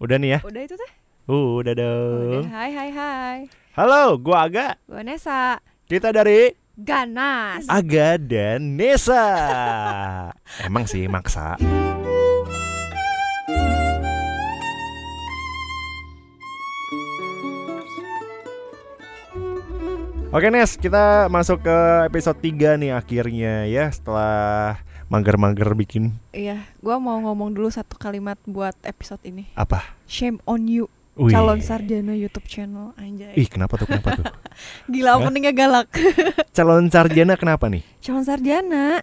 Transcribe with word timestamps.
Udah 0.00 0.16
nih 0.16 0.32
ya? 0.32 0.38
Udah 0.40 0.64
itu 0.64 0.74
teh? 0.80 0.92
Udah 1.28 1.76
dong. 1.76 2.40
Udah. 2.40 2.48
Hai 2.48 2.72
hai 2.72 2.88
hai. 2.88 3.38
Halo, 3.76 4.16
gua 4.16 4.48
Aga. 4.48 4.80
Gua 4.88 5.04
Nesa. 5.04 5.60
Kita 5.84 6.08
dari 6.08 6.56
Ganas. 6.72 7.68
Aga 7.68 8.16
dan 8.16 8.80
Nesa. 8.80 9.28
Emang 10.64 10.88
sih 10.88 11.04
maksa. 11.04 11.60
Oke 20.32 20.48
Nes, 20.48 20.80
kita 20.80 21.28
masuk 21.28 21.60
ke 21.60 21.76
episode 22.08 22.40
3 22.40 22.80
nih 22.80 22.96
akhirnya 22.96 23.68
ya 23.68 23.92
setelah 23.92 24.80
mager-mager 25.10 25.66
bikin 25.74 26.14
Iya, 26.30 26.62
gua 26.78 26.96
mau 26.96 27.18
ngomong 27.18 27.50
dulu 27.50 27.66
satu 27.68 27.98
kalimat 27.98 28.38
buat 28.46 28.72
episode 28.82 29.20
ini. 29.22 29.50
apa? 29.52 29.82
Shame 30.06 30.38
on 30.44 30.64
you. 30.64 30.86
Wih. 31.18 31.34
Calon 31.34 31.60
sarjana 31.60 32.14
YouTube 32.14 32.46
channel 32.46 32.94
anjay. 32.96 33.34
Ih, 33.34 33.44
kenapa 33.44 33.76
tuh? 33.76 33.84
Kenapa 33.84 34.16
tuh? 34.16 34.24
Gila 34.94 35.18
openingnya 35.18 35.52
galak. 35.52 35.90
Calon 36.56 36.88
sarjana 36.88 37.34
kenapa 37.34 37.66
nih? 37.66 37.82
calon 38.00 38.24
sarjana. 38.24 39.02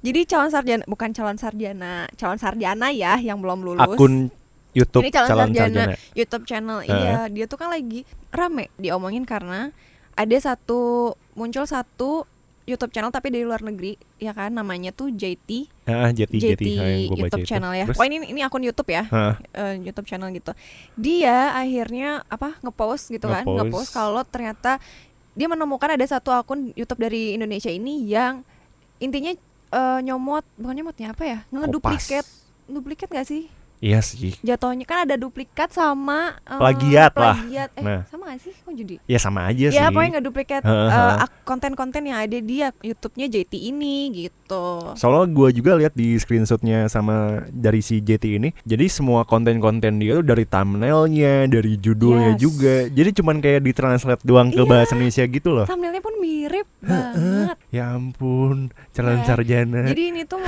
Jadi 0.00 0.20
calon 0.24 0.48
sarjana 0.48 0.82
bukan 0.86 1.10
calon 1.10 1.36
sarjana, 1.36 2.08
calon 2.14 2.38
sarjana 2.38 2.88
ya 2.88 3.18
yang 3.18 3.42
belum 3.42 3.60
lulus. 3.60 3.82
Akun 3.82 4.30
YouTube 4.70 5.02
Ini 5.02 5.10
calon 5.10 5.28
calon, 5.28 5.48
sarjana. 5.50 5.74
sarjana. 5.74 5.96
YouTube 6.14 6.44
channel. 6.46 6.78
Heeh. 6.80 6.94
Iya, 6.94 7.18
dia 7.28 7.44
tuh 7.44 7.58
kan 7.58 7.68
lagi 7.68 8.06
rame 8.30 8.70
diomongin 8.78 9.26
karena 9.26 9.74
ada 10.14 10.36
satu 10.38 11.12
muncul 11.34 11.66
satu 11.66 12.24
YouTube 12.70 12.88
channel 12.88 13.10
tapi 13.10 13.28
dari 13.28 13.42
luar 13.42 13.60
negeri, 13.60 13.98
ya 14.16 14.30
kan 14.30 14.54
namanya 14.54 14.94
tuh 14.94 15.10
JT 15.10 15.66
Ah, 15.84 16.14
JT 16.14 16.30
gua 16.30 16.46
baca 16.46 17.26
YouTube 17.26 17.42
itu. 17.42 17.50
channel 17.50 17.72
ya. 17.74 17.84
Terus? 17.90 17.98
Oh 17.98 18.04
ini 18.06 18.16
ini 18.24 18.40
akun 18.40 18.62
YouTube 18.62 18.88
ya, 18.88 19.04
eh, 19.50 19.74
YouTube 19.82 20.06
channel 20.06 20.30
gitu. 20.30 20.54
Dia 20.94 21.50
akhirnya 21.52 22.22
apa 22.24 22.54
ngepost 22.62 23.10
gitu 23.10 23.26
kan, 23.26 23.42
Ngepost. 23.42 23.90
kalau 23.90 24.22
ternyata 24.22 24.78
dia 25.34 25.46
menemukan 25.46 25.90
ada 25.90 26.04
satu 26.04 26.30
akun 26.30 26.70
YouTube 26.72 27.00
dari 27.00 27.34
Indonesia 27.34 27.68
ini 27.68 28.06
yang 28.06 28.46
intinya 28.96 29.34
eh, 29.70 29.98
nyomot 30.00 30.46
bukan 30.54 30.74
nyomotnya 30.76 31.10
apa 31.10 31.24
ya, 31.26 31.38
ngeduplikat, 31.50 32.24
duplikat 32.66 33.08
gak 33.10 33.26
sih? 33.26 33.50
Iya 33.80 34.00
sih. 34.00 34.36
Jatuhnya 34.40 34.84
kan 34.84 35.02
ada 35.02 35.16
duplikat 35.16 35.72
sama 35.72 36.36
eh, 36.42 36.52
Plagiat 36.54 37.12
lah. 37.12 37.32
plagiat. 37.34 37.70
Eh 37.72 37.80
Nah. 37.80 38.00
sama 38.06 38.28
gak 38.28 38.40
sih? 38.40 38.52
Kok 38.54 38.72
jadi? 38.74 38.94
Ya 39.02 39.18
sama 39.18 39.40
aja 39.46 39.66
sih. 39.66 39.74
Ya 39.74 39.88
pokoknya 39.88 40.10
ngeduplikat 40.14 40.60
Heeh, 40.60 40.76
eh, 40.84 40.92
heeh. 40.92 41.16
ak- 41.18 41.40
konten-konten 41.42 42.02
yang 42.04 42.20
ada 42.20 42.38
di 42.38 42.56
YouTube-nya 42.60 43.26
JT 43.26 43.52
ini 43.56 43.96
gitu. 44.14 44.92
Soalnya 44.94 45.26
gue 45.28 45.48
juga 45.54 45.72
lihat 45.74 45.94
di 45.94 46.12
screenshotnya 46.14 46.86
sama 46.86 47.16
dari 47.48 47.80
si 47.80 47.98
JT 47.98 48.36
ini, 48.36 48.52
jadi 48.62 48.84
semua 48.86 49.24
konten-konten 49.24 49.96
dia 49.96 50.14
tuh 50.14 50.26
dari 50.26 50.44
thumbnailnya, 50.44 51.46
dari 51.46 51.74
judulnya 51.74 52.34
Yes. 52.34 52.38
juga, 52.38 52.74
jadi 52.86 53.10
cuman 53.12 53.36
kayak 53.38 53.62
ditranslate 53.62 54.22
doang 54.22 54.50
ke 54.50 54.58
Iya. 54.58 54.68
bahasa 54.68 54.92
Indonesia 54.92 55.24
gitu 55.24 55.48
loh. 55.50 55.64
Thumbnailnya 55.64 56.00
pun 56.00 56.14
mirip 56.18 56.68
banget. 56.80 57.56
Ya 57.70 57.94
ampun, 57.94 58.56
calon 58.90 59.16
Ya, 59.16 59.24
sarjana, 59.24 59.86
Jadi 59.86 60.02
ini 60.04 60.22
tuh 60.24 60.42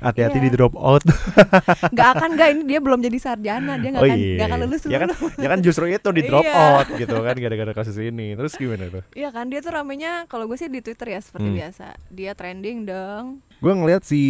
hati-hati 0.00 0.38
iya. 0.38 0.44
di 0.46 0.50
drop 0.50 0.72
out. 0.74 1.02
nggak 1.92 2.08
akan 2.12 2.29
nggak 2.30 2.48
ini 2.50 2.62
dia 2.64 2.78
belum 2.78 3.00
jadi 3.00 3.18
sarjana 3.18 3.74
dia 3.76 3.88
nggak 3.90 4.00
oh 4.00 4.06
akan 4.06 4.18
iya, 4.18 4.44
akan 4.44 4.58
lulus 4.60 4.82
ya 4.84 4.98
kan, 4.98 5.08
ya 5.36 5.48
kan 5.48 5.58
justru 5.60 5.84
itu 5.86 6.08
di 6.10 6.22
drop 6.28 6.42
Iya. 6.42 6.54
out 6.56 6.86
gitu 6.92 7.16
kan 7.16 7.34
gara-gara 7.34 7.72
kasus 7.72 7.96
ini. 7.96 8.32
Terus 8.32 8.52
gimana 8.54 8.84
tuh? 8.88 9.02
Iya 9.12 9.28
kan 9.28 9.46
dia 9.46 9.58
tuh 9.58 9.72
ramenya 9.72 10.24
kalau 10.26 10.44
gue 10.44 10.54
sih 10.54 10.66
di 10.66 10.78
Twitter 10.78 11.06
ya 11.08 11.20
seperti 11.20 11.46
Hmm. 11.46 11.58
biasa 11.58 11.86
dia 12.08 12.32
trending 12.32 12.78
dong. 12.84 13.24
Gue 13.58 13.72
ngeliat 13.72 14.02
si 14.02 14.22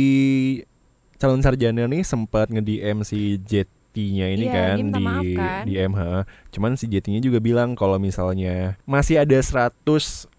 calon 1.17 1.41
sarjana 1.41 1.85
nih 1.85 2.03
sempat 2.03 2.49
nge-DM 2.49 3.03
si 3.03 3.37
JT-nya 3.39 4.27
ini 4.31 4.45
Iya, 4.45 4.55
kan 4.55 4.77
di 4.89 5.05
kan. 5.35 5.63
di 5.65 5.75
MH. 5.77 6.03
Cuman 6.51 6.73
si 6.75 6.87
JT-nya 6.87 7.21
juga 7.21 7.39
bilang 7.39 7.73
kalau 7.73 7.97
misalnya 7.97 8.81
masih 8.85 9.19
ada 9.19 9.37
100 9.37 9.77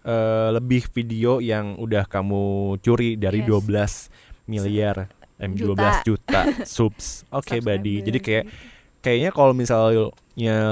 eh, 0.02 0.48
lebih 0.52 0.90
video 0.90 1.38
yang 1.38 1.76
udah 1.76 2.02
kamu 2.04 2.42
curi 2.78 3.14
dari 3.14 3.40
Yes. 3.40 3.48
12 3.48 4.10
miliar 4.44 5.06
eh, 5.42 5.50
Juta. 5.50 5.98
12 6.00 6.08
juta 6.08 6.40
subs. 6.78 7.26
Oke, 7.28 7.58
buddy. 7.58 7.98
Subscriber 7.98 8.06
Jadi 8.06 8.18
kayak 8.18 8.44
gitu. 8.46 8.54
kayaknya 9.02 9.30
kalau 9.30 9.52
misalnya 9.52 10.04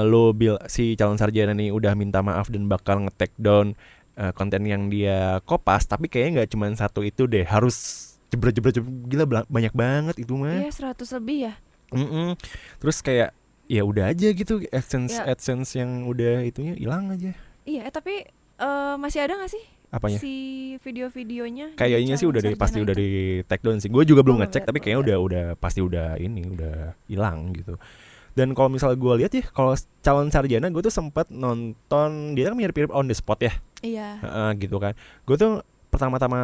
lo 0.01 0.31
bil 0.31 0.55
si 0.65 0.95
calon 0.95 1.15
sarjana 1.15 1.51
nih 1.51 1.69
udah 1.69 1.91
minta 1.93 2.23
maaf 2.23 2.47
dan 2.47 2.65
bakal 2.65 3.03
nge-take 3.03 3.35
down 3.35 3.75
eh, 4.13 4.31
konten 4.31 4.63
yang 4.63 4.87
dia 4.87 5.43
kopas, 5.43 5.83
tapi 5.83 6.07
kayaknya 6.07 6.41
nggak 6.41 6.49
cuma 6.49 6.71
satu 6.71 7.01
itu 7.01 7.27
deh, 7.27 7.43
harus 7.43 8.07
jebret-jebret 8.27 8.79
gila 9.05 9.23
bela- 9.23 9.47
banyak 9.47 9.71
banget 9.71 10.15
itu 10.17 10.33
mah. 10.33 10.63
Iya 10.63 10.71
100 10.95 11.19
lebih 11.19 11.51
ya. 11.51 11.53
Mm-mm. 11.91 12.39
Terus 12.79 13.03
kayak 13.03 13.35
ya 13.67 13.83
udah 13.83 14.11
aja 14.11 14.31
gitu 14.31 14.63
AdSense 14.67 15.15
Ya. 15.15 15.27
AdSense 15.27 15.75
yang 15.75 16.03
udah 16.03 16.43
itunya 16.43 16.75
hilang 16.75 17.11
aja. 17.11 17.35
Iya 17.63 17.87
eh, 17.87 17.91
tapi 17.91 18.23
eh, 18.57 18.95
masih 18.95 19.19
ada 19.21 19.35
nggak 19.35 19.51
sih 19.51 19.63
Apanya? 19.91 20.17
si 20.23 20.33
video-videonya? 20.79 21.75
Kayaknya 21.75 22.15
sih 22.15 22.23
udah 22.23 22.39
di, 22.39 22.55
pasti 22.55 22.79
sarjana 22.79 22.85
udah 22.87 22.95
di 22.95 23.09
take 23.43 23.59
down 23.59 23.77
sih. 23.83 23.91
Gue 23.91 24.07
juga 24.07 24.23
belum 24.23 24.39
Oh, 24.39 24.41
ngecek 24.47 24.63
tapi 24.63 24.79
kayaknya 24.79 24.99
udah 25.03 25.17
udah 25.19 25.45
pasti 25.59 25.83
udah 25.83 26.15
ini 26.15 26.47
udah 26.47 26.95
hilang 27.11 27.51
gitu. 27.51 27.75
Dan 28.31 28.55
kalau 28.55 28.71
misalnya 28.71 28.95
gue 28.95 29.13
lihat 29.19 29.31
ya 29.35 29.43
kalau 29.51 29.75
calon 29.99 30.31
sarjana 30.31 30.71
gue 30.71 30.79
tuh 30.79 30.93
sempat 30.95 31.27
nonton 31.27 32.31
dia 32.31 32.47
kan 32.47 32.55
mirip-mirip 32.55 32.95
on 32.95 33.11
the 33.11 33.15
spot 33.15 33.43
ya, 33.43 33.51
Iya. 33.83 34.23
Heeh, 34.23 34.49
gitu 34.63 34.79
kan. 34.79 34.95
Gue 35.27 35.35
tuh 35.35 35.59
pertama-tama 35.91 36.39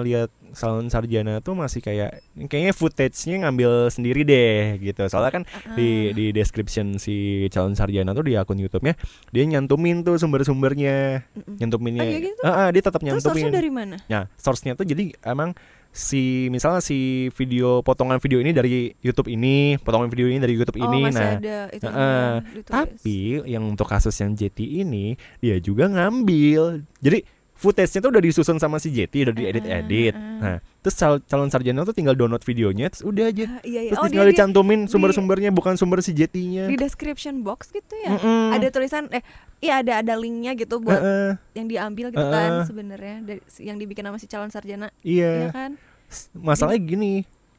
lihat 0.00 0.32
calon 0.56 0.88
sarjana 0.88 1.44
tuh 1.44 1.52
masih 1.52 1.84
kayak 1.84 2.24
kayaknya 2.48 2.72
footage-nya 2.72 3.44
ngambil 3.44 3.92
sendiri 3.92 4.24
deh 4.24 4.80
gitu. 4.80 5.04
Soalnya 5.12 5.32
kan 5.38 5.42
di 5.76 6.08
Ah. 6.08 6.16
di 6.16 6.26
description 6.32 6.96
si 6.96 7.46
calon 7.52 7.76
sarjana 7.76 8.16
tuh 8.16 8.24
di 8.24 8.34
akun 8.34 8.56
YouTube-nya 8.56 8.96
dia 9.28 9.44
nyantumin 9.44 10.00
tuh 10.00 10.16
sumber-sumbernya, 10.16 11.28
Mm-mm. 11.36 11.60
nyantuminnya. 11.60 12.02
Oh, 12.02 12.08
iya 12.08 12.18
gitu? 12.24 12.40
Ah, 12.40 12.66
ah, 12.66 12.68
dia 12.72 12.80
tetap 12.80 13.04
Terus 13.04 13.20
source-nya 13.20 13.52
nyantumin. 13.52 13.52
dari 13.52 13.70
mana? 13.70 13.96
Nah, 14.08 14.24
source-nya 14.40 14.72
tuh 14.72 14.88
jadi 14.88 15.12
emang 15.22 15.52
si 15.88 16.46
misalnya 16.52 16.84
si 16.84 17.28
video 17.34 17.80
potongan 17.80 18.20
video 18.20 18.38
ini 18.40 18.52
dari 18.52 18.92
YouTube 19.00 19.32
ini, 19.32 19.76
potongan 19.80 20.08
video 20.08 20.28
ini 20.32 20.38
dari 20.40 20.54
YouTube 20.56 20.78
oh, 20.80 20.84
ini. 20.88 21.00
masih 21.08 21.20
Nah, 21.20 21.32
ada 21.36 21.58
itu 21.72 21.84
heeh. 21.84 22.32
tapi 22.64 23.18
yang 23.48 23.64
untuk 23.68 23.88
kasus 23.88 24.14
yang 24.20 24.32
JT 24.32 24.58
ini 24.84 25.16
dia 25.40 25.60
juga 25.60 25.88
ngambil. 25.92 26.84
Jadi 27.04 27.37
footage-nya 27.58 28.00
tuh 28.00 28.10
udah 28.14 28.22
disusun 28.22 28.56
sama 28.56 28.78
si 28.78 28.88
JT, 28.88 29.26
udah 29.26 29.34
diedit-edit. 29.34 30.14
Ah, 30.14 30.18
ah, 30.18 30.30
ah. 30.30 30.38
Nah, 30.38 30.56
terus 30.78 30.94
cal- 30.94 31.22
calon 31.22 31.50
sarjana 31.50 31.82
tuh 31.82 31.90
tinggal 31.90 32.14
download 32.14 32.40
videonya, 32.40 32.86
terus 32.86 33.02
udah 33.02 33.28
aja. 33.28 33.44
iya, 33.60 33.80
iya. 33.82 33.90
Terus 33.90 33.98
Oh, 33.98 34.06
tinggal 34.06 34.24
dia 34.24 34.30
di, 34.30 34.38
dicantumin 34.38 34.80
sumber-sumbernya 34.86 35.50
bukan 35.50 35.74
sumber 35.74 35.98
si 35.98 36.14
JT-nya. 36.14 36.64
di 36.64 36.78
description 36.78 37.42
box 37.42 37.68
gitu 37.68 37.98
ya. 37.98 38.14
Mm-mm. 38.14 38.54
Ada 38.54 38.70
tulisan 38.70 39.10
eh 39.10 39.26
iya 39.58 39.82
ada 39.82 39.98
ada 39.98 40.14
linknya 40.14 40.54
gitu 40.54 40.78
buat 40.78 40.96
Heeh, 40.96 41.30
yang 41.52 41.66
diambil 41.66 42.06
gitu 42.08 42.22
kan 42.22 42.50
Heeh. 42.54 42.64
sebenarnya 42.64 43.16
dari 43.20 43.40
yang 43.58 43.74
dibikin 43.74 44.06
sama 44.06 44.16
si 44.16 44.30
calon 44.30 44.48
sarjana 44.48 44.94
iya. 45.02 45.44
ya 45.44 45.50
kan 45.50 45.74
Masalahnya 46.32 46.80
gini, 46.80 47.12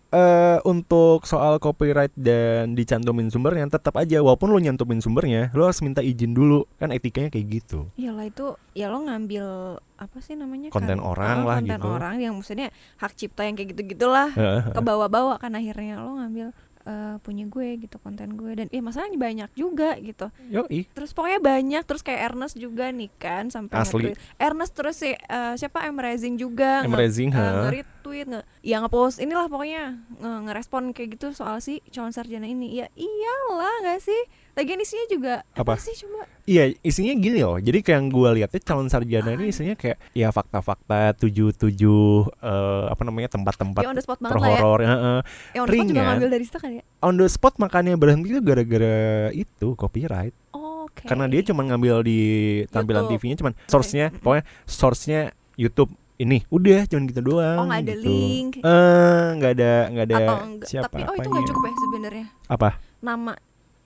eh 0.09 0.57
untuk 0.65 1.23
soal 1.23 1.61
copyright 1.61 2.09
dan 2.17 2.73
dicantumin 2.73 3.29
sumbernya 3.29 3.69
tetap 3.69 3.93
aja 3.93 4.17
walaupun 4.19 4.49
lo 4.49 4.57
nyantumin 4.57 4.99
sumbernya, 4.99 5.53
lo 5.53 5.69
harus 5.69 5.85
minta 5.85 6.01
izin 6.01 6.33
dulu. 6.33 6.65
Kan 6.81 6.89
etikanya 6.89 7.29
kayak 7.29 7.61
gitu. 7.61 7.85
iyalah 7.93 8.25
itu 8.25 8.57
ya 8.73 8.89
lo 8.89 9.05
ngambil 9.05 9.77
apa 9.99 10.17
sih 10.23 10.33
namanya 10.33 10.71
Konten 10.71 10.97
Kar- 10.97 11.05
orang 11.05 11.37
oh, 11.43 11.47
lah 11.51 11.57
konten 11.59 11.75
gitu. 11.77 11.89
orang 11.91 12.15
yang 12.17 12.33
maksudnya 12.33 12.71
hak 12.97 13.13
cipta 13.13 13.43
yang 13.43 13.53
kayak 13.53 13.75
gitu 13.75 13.81
gitulah 13.93 14.31
ke 14.71 14.81
bawah-bawah 14.81 15.37
kan 15.37 15.51
akhirnya 15.53 15.99
lo 15.99 16.15
ngambil 16.15 16.55
eh, 16.87 17.15
punya 17.19 17.43
gue 17.51 17.83
gitu 17.83 17.99
konten 17.99 18.39
gue 18.39 18.51
dan 18.55 18.67
eh 18.71 18.79
masalahnya 18.79 19.19
banyak 19.19 19.49
juga 19.53 19.99
gitu 19.99 20.31
Yoi. 20.47 20.87
terus 20.95 21.11
pokoknya 21.11 21.43
banyak 21.43 21.83
terus 21.83 21.99
kayak 21.99 22.31
Ernest 22.31 22.55
juga 22.55 22.87
nih 22.89 23.11
kan 23.19 23.51
sampai 23.51 23.75
Asli. 23.75 24.15
nge-tweet. 24.15 24.17
Ernest 24.39 24.73
terus 24.73 24.95
si 24.95 25.11
eh, 25.11 25.53
siapa 25.59 25.83
M 25.85 25.99
Rising 25.99 26.39
juga 26.39 26.87
M. 26.87 26.95
Rising, 26.95 27.29
nge, 27.35 27.43
ha. 27.43 27.69
Nge-retweet 28.11 28.27
nge 28.27 28.41
ya 28.61 28.77
nge-post 28.79 29.17
inilah 29.19 29.45
pokoknya 29.45 29.83
nge- 30.15 30.41
ngerespon 30.43 30.83
kayak 30.91 31.09
gitu 31.13 31.31
soal 31.31 31.59
si 31.59 31.85
calon 31.87 32.09
sarjana 32.09 32.43
ini 32.43 32.73
ya 32.75 32.89
iyalah 32.91 33.75
nggak 33.83 34.01
sih 34.01 34.21
lagian 34.51 34.77
isinya 34.77 35.05
juga 35.07 35.33
Apa? 35.53 35.77
apa, 35.77 35.79
sih 35.79 35.93
coba 35.95 36.25
Iya, 36.43 36.73
isinya 36.81 37.13
gini 37.13 37.39
loh. 37.39 37.55
Jadi 37.55 37.79
kayak 37.79 37.93
yang 37.95 38.07
gue 38.09 38.29
lihatnya 38.33 38.57
calon 38.59 38.89
sarjana 38.89 39.29
ini 39.31 39.53
isinya 39.53 39.71
kayak 39.73 40.01
ya 40.11 40.27
fakta-fakta 40.29 41.13
tujuh-tujuh 41.15 42.09
eh, 42.35 42.85
apa 42.89 43.01
namanya 43.03 43.29
tempat-tempat 43.29 43.81
ya 43.81 43.87
on 43.87 43.95
the 43.95 44.01
spot 44.01 44.17
banget 44.17 44.35
lah 44.35 44.49
ya 44.49 44.57
heeh. 44.83 45.19
ya 45.53 45.59
on 45.61 45.67
the 45.67 45.71
spot 45.71 45.85
juga 45.85 45.93
ringan. 45.93 46.05
ngambil 46.09 46.29
dari 46.29 46.43
situ 46.43 46.57
kan 46.57 46.71
ya 46.73 46.83
On 46.99 47.13
the 47.15 47.27
spot 47.27 47.53
makanya 47.55 47.93
berhenti 47.95 48.27
itu 48.29 48.41
gara-gara 48.41 48.97
itu 49.31 49.67
copyright. 49.73 50.33
oke 50.49 51.05
Karena 51.05 51.29
dia 51.29 51.45
cuma 51.45 51.61
ngambil 51.63 52.01
di 52.01 52.19
tampilan. 52.67 53.05
TV-nya 53.07 53.37
cuman 53.37 53.53
source-nya 53.63 54.09
pokoknya 54.11 54.43
source-nya 54.65 55.21
YouTube 55.53 55.93
ini 56.19 56.43
udah 56.47 56.83
cuman 56.85 57.03
gitu 57.05 57.21
doang 57.23 57.57
Oh, 57.57 57.65
nggak 57.65 57.81
ada 57.81 57.93
gitu. 57.95 58.05
link. 58.05 58.51
eh 58.59 59.27
nggak 59.33 59.51
ada 59.55 59.71
nggak 59.87 60.05
ada 60.05 60.15
atau 60.17 60.35
enggak 60.45 60.67
siapa 60.67 60.85
tapi 60.85 60.99
oh 60.99 61.05
itu 61.05 61.11
apanya. 61.15 61.31
nggak 61.31 61.47
cukup 61.47 61.63
ya 61.63 61.73
sebenarnya 61.79 62.25
apa 62.45 62.69
nama 62.99 63.31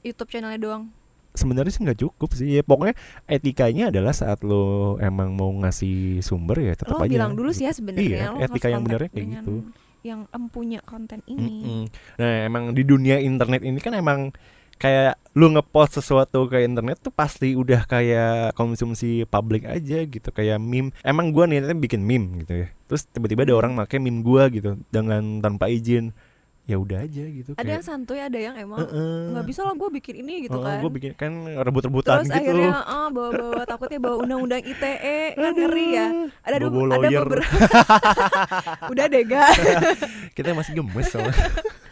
YouTube 0.01 0.29
channelnya 0.29 0.59
doang 0.59 0.83
sebenarnya 1.31 1.71
sih 1.71 1.81
nggak 1.81 1.99
cukup 1.99 2.29
sih 2.31 2.47
ya, 2.51 2.61
pokoknya 2.61 2.93
etikanya 3.27 3.89
adalah 3.89 4.11
saat 4.11 4.41
lo 4.41 4.65
emang 4.97 5.33
mau 5.33 5.49
ngasih 5.55 6.19
sumber 6.19 6.57
ya 6.59 6.73
tetap 6.73 6.93
lo 6.93 7.01
aja 7.01 7.09
bilang 7.09 7.33
dulu 7.33 7.49
sih 7.49 7.63
ya 7.63 7.69
gitu. 7.69 7.79
sebenarnya 7.79 8.05
Iya, 8.33 8.43
etika 8.43 8.67
yang 8.67 8.81
benernya 8.81 9.09
kayak 9.09 9.27
gitu. 9.31 9.55
yang 10.03 10.19
em 10.27 10.43
punya 10.47 10.79
konten 10.81 11.23
ini 11.25 11.47
Mm-mm. 11.63 11.83
Nah 12.17 12.31
emang 12.43 12.63
di 12.71 12.83
dunia 12.83 13.17
internet 13.17 13.61
ini 13.61 13.77
kan 13.77 13.93
emang 13.93 14.29
kayak 14.75 15.15
lu 15.33 15.49
ngepost 15.49 15.97
sesuatu 15.97 16.45
ke 16.45 16.61
internet 16.61 17.01
tuh 17.01 17.09
pasti 17.09 17.57
udah 17.57 17.83
kayak 17.83 18.53
konsumsi 18.53 19.25
publik 19.25 19.65
aja 19.65 20.05
gitu 20.05 20.29
kayak 20.29 20.61
meme. 20.61 20.93
Emang 21.01 21.33
gua 21.33 21.45
niatnya 21.45 21.73
bikin 21.73 22.01
meme 22.01 22.45
gitu 22.45 22.63
ya. 22.63 22.67
Terus 22.85 23.09
tiba-tiba 23.09 23.43
ada 23.43 23.53
Hmm. 23.53 23.61
orang 23.61 23.71
pakai 23.79 23.97
meme 23.97 24.21
gua 24.21 24.47
gitu 24.47 24.77
dengan 24.89 25.39
tanpa 25.39 25.67
izin. 25.67 26.13
Ya 26.63 26.79
udah 26.79 27.03
aja 27.03 27.27
gitu 27.27 27.59
ada 27.59 27.67
yang 27.67 27.83
santuy 27.83 28.23
ada 28.23 28.39
yang 28.39 28.55
emang 28.55 28.87
nggak 29.35 29.43
bisa 29.43 29.67
lah 29.67 29.75
gue 29.75 29.99
bikin 29.99 30.23
ini 30.23 30.47
gitu 30.47 30.63
kan. 30.63 30.79
gue 30.79 30.91
bikin 30.95 31.11
kan 31.11 31.43
rebut-rebutan 31.59 32.23
terus 32.23 32.31
gitu. 32.31 32.39
akhirnya 32.39 32.71
oh, 32.87 33.07
bawa-bawa 33.11 33.67
takutnya 33.67 33.99
bawa 33.99 34.15
undang-undang 34.23 34.63
ITE 34.63 35.35
kan 35.35 35.51
ngeri 35.51 35.87
ya. 35.91 36.07
Ada 36.47 36.55
ada 36.55 36.65
beberapa. 36.71 37.43
Udah 38.95 39.05
deh 39.11 39.23
guys 39.27 39.59
kita 40.39 40.55
masih 40.55 40.71
gemes 40.79 41.11
soalnya 41.11 41.35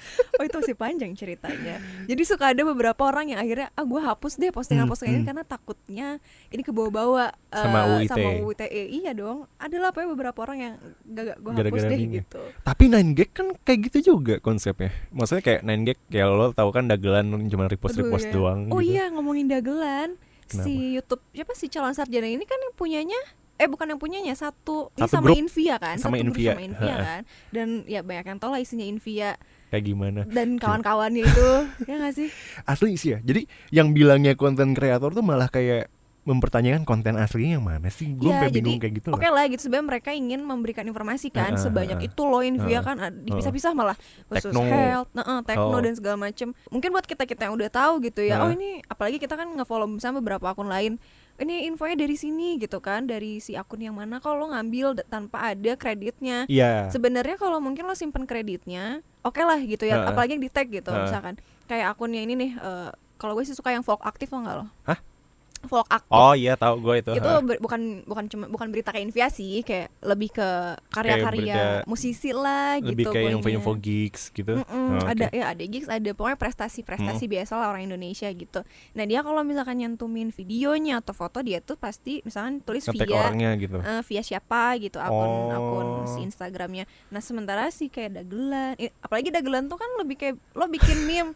oh 0.42 0.44
itu 0.44 0.58
masih 0.58 0.74
panjang 0.74 1.14
ceritanya 1.14 1.78
jadi 2.10 2.22
suka 2.26 2.50
ada 2.50 2.66
beberapa 2.66 2.98
orang 3.06 3.30
yang 3.30 3.40
akhirnya 3.40 3.70
ah 3.72 3.86
gue 3.86 4.02
hapus 4.02 4.34
deh 4.36 4.50
postingan-postingan 4.50 4.90
ini 5.08 5.14
Hmm, 5.14 5.22
hmm. 5.22 5.30
karena 5.30 5.44
takutnya 5.46 6.08
ini 6.50 6.62
kebawa-bawa 6.66 7.30
eh, 7.30 7.62
Sama 7.62 7.80
UIT. 7.94 8.10
sama 8.10 8.30
UITE 8.42 8.66
iya 8.90 9.14
dong 9.14 9.46
ada 9.56 9.76
lah 9.78 9.94
pokoknya 9.94 10.10
beberapa 10.10 10.40
orang 10.42 10.58
yang 10.58 10.74
gak, 11.06 11.38
gue 11.38 11.52
hapus 11.52 11.60
Gara-gara 11.62 11.88
deh 11.88 12.00
ini. 12.02 12.18
gitu 12.18 12.42
tapi 12.66 12.84
9gag 12.90 13.30
kan 13.30 13.48
kayak 13.62 13.80
gitu 13.88 14.18
juga 14.18 14.42
konsepnya 14.42 14.90
maksudnya 15.14 15.44
kayak 15.46 15.62
9gag 15.62 16.00
ya 16.10 16.26
lo 16.26 16.50
tahu 16.52 16.70
kan 16.74 16.90
dagelan 16.90 17.30
cuma 17.46 17.70
repost 17.70 17.94
Aduh, 17.94 18.10
repost 18.10 18.26
iya. 18.28 18.34
doang 18.34 18.60
oh 18.74 18.82
gitu. 18.82 18.98
iya 18.98 19.04
ngomongin 19.14 19.46
dagelan 19.46 20.18
Kenapa? 20.50 20.66
si 20.66 20.74
YouTube 20.98 21.22
siapa 21.32 21.54
sih 21.54 21.70
calon 21.70 21.94
sarjana 21.94 22.28
ini 22.28 22.44
kan 22.44 22.58
yang 22.58 22.74
punyanya 22.74 23.20
eh 23.62 23.70
bukan 23.70 23.86
yang 23.88 23.98
punyanya 23.98 24.34
satu, 24.34 24.90
ini 24.92 25.06
Satu 25.06 25.14
sama 25.14 25.26
grup. 25.28 25.38
Invia 25.38 25.76
kan 25.78 25.96
Sama 25.96 26.18
satu 26.18 26.26
Invia. 26.26 26.52
sama 26.52 26.64
Invia 26.64 26.96
kan 26.98 27.22
dan 27.50 27.68
ya 27.86 28.02
banyak 28.02 28.26
yang 28.26 28.38
tau 28.38 28.50
lah 28.50 28.58
isinya 28.58 28.82
Invia 28.84 29.38
kayak 29.68 29.86
gimana 29.86 30.22
dan 30.26 30.58
kawan-kawannya 30.58 31.22
itu 31.22 31.50
ya 31.90 31.96
gak 31.96 32.14
sih 32.14 32.28
asli 32.64 32.92
sih 32.96 33.10
ya 33.12 33.20
jadi 33.20 33.46
yang 33.70 33.94
bilangnya 33.94 34.34
konten 34.34 34.74
kreator 34.74 35.12
tuh 35.12 35.22
malah 35.22 35.48
kayak 35.48 35.88
mempertanyakan 36.22 36.84
konten 36.84 37.16
aslinya 37.16 37.58
yang 37.58 37.66
mana 37.66 37.90
sih 37.90 38.14
gue 38.14 38.30
Ya, 38.30 38.46
bingung 38.46 38.78
kayak 38.78 38.94
gitu 38.96 39.10
Oke 39.10 39.26
loh 39.26 39.34
lah 39.34 39.46
gitu 39.48 39.66
sebenarnya 39.66 39.88
mereka 39.90 40.10
ingin 40.12 40.40
memberikan 40.40 40.86
informasi 40.86 41.30
kan 41.30 41.54
Heeh, 41.54 41.58
sebanyak 41.60 41.98
heeh. 41.98 42.10
itu 42.10 42.22
loh 42.22 42.42
Invia 42.42 42.78
Heeh, 42.78 42.84
kan 42.84 42.98
dipisah-pisah 43.26 43.74
malah 43.74 43.98
khusus 44.28 44.54
Tekno. 44.54 44.62
health, 44.62 45.10
nah, 45.12 45.26
eh, 45.26 45.42
tekno 45.42 45.72
Oh. 45.72 45.82
dan 45.82 45.94
segala 45.96 46.18
macem. 46.20 46.54
Mungkin 46.68 46.90
buat 46.92 47.06
kita 47.06 47.26
kita 47.26 47.50
yang 47.50 47.58
udah 47.58 47.70
tahu 47.70 48.04
gitu 48.04 48.22
ya. 48.22 48.38
Oh 48.38 48.50
Heeh. 48.50 48.54
ini 48.54 48.70
apalagi 48.86 49.18
kita 49.18 49.34
kan 49.34 49.50
nge-follow 49.50 49.90
misalnya 49.90 50.22
beberapa 50.22 50.46
akun 50.46 50.70
lain. 50.70 51.02
Ini 51.40 51.72
infonya 51.72 51.96
dari 51.98 52.16
sini 52.20 52.60
gitu 52.62 52.82
kan, 52.84 53.08
dari 53.08 53.40
si 53.40 53.56
akun 53.56 53.82
yang 53.82 53.96
mana 53.98 54.20
kalau 54.20 54.46
lo 54.46 54.48
ngambil 54.54 55.00
tanpa 55.08 55.54
ada 55.56 55.74
kreditnya. 55.80 56.46
iya 56.52 56.90
Sebenarnya 56.92 57.40
kalau 57.40 57.58
mungkin 57.64 57.88
lo 57.88 57.96
simpen 57.96 58.28
kreditnya, 58.28 59.00
oke 59.26 59.42
lah 59.42 59.58
gitu 59.62 59.88
ya. 59.88 60.02
Heeh. 60.02 60.10
Apalagi 60.12 60.38
yang 60.38 60.44
di 60.44 60.52
tag 60.52 60.68
gitu 60.70 60.92
Heeh. 60.92 61.08
misalkan. 61.08 61.36
Kayak 61.66 61.96
akunnya 61.96 62.22
ini 62.26 62.34
nih. 62.36 62.52
eh, 62.58 62.92
kalau 63.22 63.38
gue 63.38 63.46
sih 63.46 63.54
suka 63.54 63.70
yang 63.70 63.86
folk 63.86 64.02
aktif 64.02 64.34
tau 64.34 64.42
gak 64.42 64.56
lo? 64.58 64.66
Hah? 64.90 64.98
Folk 65.62 65.86
aktif 65.88 66.10
oh 66.10 66.34
iya 66.34 66.54
tahu 66.54 66.82
gue 66.82 66.96
itu. 67.00 67.12
Itu 67.14 67.32
ber- 67.42 67.58
bukan 67.58 67.82
bukan 68.04 68.26
cuma 68.28 68.46
bukan 68.48 68.68
berita 68.68 68.90
kayak 68.90 69.06
Invia 69.06 69.28
sih 69.28 69.62
kayak 69.62 69.94
lebih 70.02 70.30
ke 70.32 70.48
karya-karya 70.92 71.86
musisi 71.86 72.30
lah 72.30 72.78
lebih 72.78 72.98
gitu 73.00 73.10
kayak 73.10 73.26
pokoknya. 73.28 73.38
info-info 73.38 73.72
gigs 73.78 74.24
gitu. 74.30 74.54
Mm-mm, 74.58 74.70
Oh, 74.92 74.98
oke. 75.00 75.08
ada 75.08 75.26
ya 75.30 75.46
ada 75.48 75.64
gigs 75.64 75.88
ada 75.88 76.10
pokoknya 76.12 76.38
prestasi-prestasi 76.38 77.24
biasa 77.28 77.54
lah 77.56 77.68
orang 77.70 77.86
Indonesia 77.86 78.28
gitu. 78.28 78.62
Nah 78.92 79.04
dia 79.04 79.22
kalau 79.22 79.42
misalkan 79.42 79.78
nyantumin 79.78 80.30
videonya 80.30 80.98
atau 80.98 81.12
foto 81.12 81.40
dia 81.40 81.60
tuh 81.60 81.76
pasti 81.76 82.20
misalkan 82.22 82.60
tulis 82.60 82.82
ngetek 82.84 83.08
via 83.08 83.18
orangnya 83.22 83.50
gitu. 83.56 83.78
eh, 83.78 84.02
via 84.04 84.22
siapa 84.22 84.76
gitu 84.78 84.98
akun 84.98 85.20
Oh. 85.22 85.50
akun 85.52 85.88
si 86.08 86.20
Instagramnya. 86.24 86.84
Nah 87.08 87.22
sementara 87.22 87.70
sih 87.70 87.88
kayak 87.88 88.12
dagelan 88.16 88.74
eh, 88.76 88.90
apalagi 88.98 89.30
dagelan 89.30 89.68
tuh 89.68 89.78
kan 89.78 89.90
lebih 89.96 90.18
kayak 90.18 90.36
lo 90.52 90.66
bikin 90.66 90.98
meme 91.04 91.32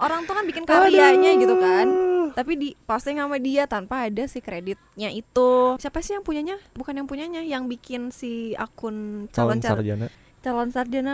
orang 0.00 0.24
tuh 0.24 0.34
kan 0.34 0.44
bikin 0.44 0.64
karyanya 0.64 1.30
gitu 1.36 1.54
kan. 1.56 1.88
Tapi 2.30 2.52
di 2.54 2.68
posting 2.86 3.18
sama 3.18 3.36
dia 3.36 3.66
tanpa 3.66 4.06
ada 4.06 4.24
si 4.24 4.38
kreditnya 4.38 5.10
itu. 5.10 5.76
Siapa 5.76 6.00
sih 6.00 6.16
yang 6.16 6.24
punyanya? 6.24 6.56
Bukan 6.72 6.94
yang 6.94 7.04
punyanya 7.04 7.42
yang 7.42 7.66
bikin 7.66 8.08
si 8.08 8.54
akun 8.54 9.28
calon 9.30 9.58
calon 9.58 9.58
car- 9.60 9.76
sarjana. 9.78 10.06
calon 10.40 10.70
sarjana 10.70 11.12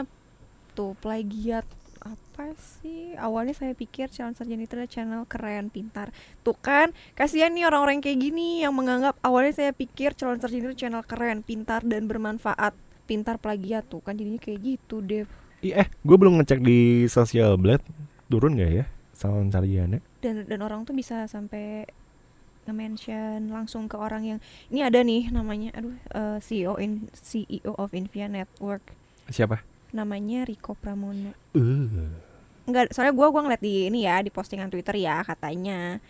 tuh 0.72 0.94
plagiat. 1.00 1.64
Apa 2.00 2.54
sih? 2.54 3.16
Awalnya 3.16 3.56
saya 3.56 3.72
pikir 3.72 4.12
calon 4.12 4.36
sarjana 4.36 4.62
itu 4.62 4.76
adalah 4.76 4.86
channel 4.86 5.22
keren 5.26 5.66
pintar. 5.68 6.14
Tuh 6.40 6.54
kan 6.54 6.94
kasihan 7.12 7.50
nih 7.50 7.66
orang-orang 7.66 7.98
kayak 7.98 8.22
gini 8.22 8.62
yang 8.62 8.76
menganggap 8.76 9.18
awalnya 9.20 9.56
saya 9.56 9.72
pikir 9.72 10.14
calon 10.14 10.38
sarjana 10.38 10.70
itu 10.70 10.86
channel 10.86 11.02
keren 11.02 11.42
pintar 11.42 11.82
dan 11.82 12.06
bermanfaat. 12.06 12.76
Pintar 13.06 13.38
plagiat 13.38 13.86
tuh 13.86 14.02
kan 14.02 14.18
jadinya 14.18 14.42
kayak 14.42 14.58
gitu 14.66 14.98
deh 14.98 15.22
Ih, 15.62 15.72
eh 15.72 15.86
gue 15.86 16.16
belum 16.18 16.42
ngecek 16.42 16.58
di 16.58 17.06
sosial 17.06 17.54
blade 17.54 17.78
turun 18.26 18.58
gak 18.58 18.72
ya 18.72 18.84
calon 19.16 19.48
sarjana 19.48 19.98
dan 20.20 20.44
dan 20.44 20.60
orang 20.60 20.84
tuh 20.84 20.92
bisa 20.92 21.24
sampai 21.24 21.88
nge-mention 22.66 23.48
langsung 23.48 23.86
ke 23.86 23.94
orang 23.94 24.26
yang 24.26 24.38
ini 24.68 24.82
ada 24.82 25.00
nih 25.00 25.30
namanya 25.30 25.70
aduh 25.78 25.94
eh, 25.94 26.38
CEO 26.42 26.74
in 26.82 27.06
CEO 27.14 27.78
of 27.78 27.94
Invia 27.94 28.26
Network. 28.26 28.82
Siapa? 29.30 29.62
Namanya 29.94 30.42
Rico 30.44 30.74
Pramono. 30.74 31.32
Uh 31.54 32.10
Enggak, 32.66 32.90
soalnya 32.90 33.14
gua 33.14 33.30
gua 33.30 33.46
ngeliat 33.46 33.62
di 33.62 33.86
ini 33.86 34.10
ya 34.10 34.18
di 34.18 34.34
postingan 34.34 34.66
Twitter 34.66 34.98
ya 34.98 35.22
katanya 35.22 36.02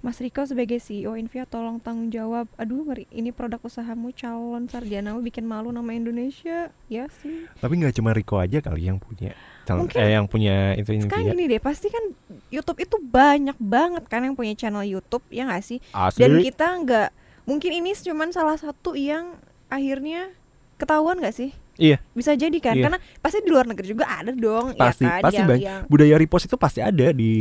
Mas 0.00 0.16
Riko 0.16 0.40
sebagai 0.42 0.80
CEO 0.80 1.12
Invia 1.12 1.44
tolong 1.44 1.76
tanggung 1.76 2.08
jawab. 2.08 2.48
Aduh, 2.56 2.88
ngeri. 2.88 3.04
Ini 3.10 3.30
produk 3.30 3.60
usahamu 3.60 4.08
calon 4.10 4.64
sarjana 4.64 5.12
bikin 5.20 5.44
malu 5.44 5.68
nama 5.68 5.92
Indonesia. 5.92 6.72
Ya 6.88 7.04
sih. 7.20 7.44
tapi 7.60 7.76
nggak 7.76 7.92
cuma 7.92 8.10
Rico 8.10 8.40
aja 8.40 8.58
kali 8.58 8.88
yang 8.88 8.96
punya 8.96 9.36
calon 9.62 9.84
Mungkin- 9.84 10.00
eh 10.00 10.10
yang 10.10 10.24
punya 10.24 10.72
itu 10.74 10.96
Sekarang 10.96 11.04
Invia 11.22 11.32
gini 11.36 11.44
deh, 11.46 11.60
pasti 11.60 11.86
kan 11.86 12.04
YouTube 12.48 12.80
itu 12.80 12.96
banyak 12.96 13.54
banget 13.56 14.08
kan 14.08 14.24
yang 14.24 14.32
punya 14.32 14.56
channel 14.56 14.82
YouTube, 14.82 15.22
ya 15.28 15.44
nggak 15.44 15.62
sih? 15.62 15.78
asli 15.92 16.18
Dan 16.18 16.40
kita 16.40 16.66
nggak 16.80 17.08
mungkin 17.44 17.70
ini 17.74 17.92
cuman 17.92 18.32
salah 18.32 18.56
satu 18.56 18.96
yang 18.96 19.36
akhirnya 19.68 20.32
ketahuan 20.76 21.20
nggak 21.20 21.36
sih? 21.36 21.52
Iya 21.80 21.96
Bisa 22.12 22.36
jadi 22.36 22.52
kan? 22.60 22.76
Iya. 22.76 22.84
Karena 22.84 22.98
pasti 23.18 23.40
di 23.40 23.48
luar 23.48 23.64
negeri 23.64 23.86
juga 23.88 24.04
ada 24.06 24.30
dong, 24.30 24.76
Pasti, 24.76 25.02
ya 25.02 25.16
kan? 25.16 25.22
pasti 25.24 25.36
yang, 25.36 25.48
banyak. 25.48 25.64
yang 25.64 25.80
budaya 25.88 26.14
repost 26.14 26.44
itu 26.44 26.54
pasti 26.54 26.80
ada 26.80 27.06
di 27.10 27.32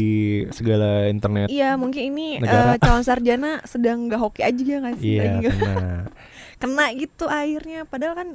segala 0.49 1.05
internet 1.05 1.51
Iya 1.51 1.75
mungkin 1.75 2.01
ini 2.07 2.39
Negara. 2.39 2.73
eh, 2.73 2.79
calon 2.79 3.03
sarjana 3.03 3.59
sedang 3.63 4.07
nggak 4.07 4.17
hoki 4.17 4.41
aja 4.41 4.61
ya 4.63 4.77
nggak 4.79 4.95
sih? 4.97 5.07
iya 5.11 5.23
kena 5.43 5.75
kena 6.61 6.85
gitu 6.93 7.25
akhirnya. 7.25 7.83
Padahal 7.83 8.15
kan 8.15 8.27